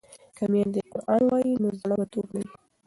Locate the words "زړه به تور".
1.79-2.25